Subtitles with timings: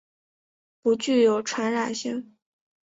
[0.81, 2.35] 不具有传染性。